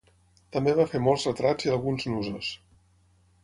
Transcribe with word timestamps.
També 0.55 0.73
va 0.79 0.85
fer 0.93 1.01
molts 1.09 1.27
retrats 1.29 1.69
i 1.69 1.73
alguns 1.77 2.09
nusos. 2.15 2.51